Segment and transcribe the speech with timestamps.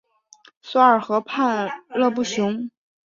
[0.63, 2.71] 索尔河畔勒布雄。